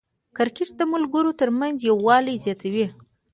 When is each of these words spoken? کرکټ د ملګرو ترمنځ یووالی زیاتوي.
کرکټ 0.37 0.69
د 0.79 0.81
ملګرو 0.93 1.37
ترمنځ 1.39 1.77
یووالی 1.87 2.41
زیاتوي. 2.45 2.87